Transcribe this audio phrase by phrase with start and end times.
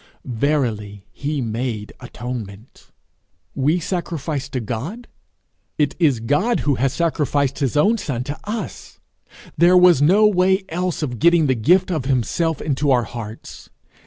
[0.25, 2.89] Verily, he made atonement!
[3.53, 5.07] We sacrifice to God!
[5.77, 8.99] it is God who has sacrificed his own son to us;
[9.59, 13.69] there was no way else of getting the gift of himself into our hearts.